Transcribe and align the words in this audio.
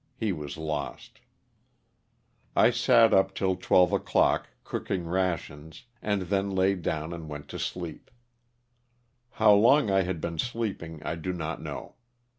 (he 0.15 0.31
was 0.31 0.57
lost). 0.57 1.19
I 2.55 2.71
sat 2.71 3.13
up 3.13 3.35
till 3.35 3.55
12 3.55 3.93
o'clock, 3.93 4.49
cooking 4.63 5.05
rations, 5.05 5.83
and 6.01 6.23
then 6.23 6.49
laid 6.55 6.81
down 6.81 7.13
and 7.13 7.29
went 7.29 7.47
to 7.49 7.59
sleep. 7.59 8.09
How 9.33 9.53
long 9.53 9.91
I 9.91 10.01
had 10.01 10.19
been 10.19 10.39
sleeping 10.39 11.03
I 11.03 11.13
do 11.13 11.31
not 11.33 11.61
know. 11.61 11.97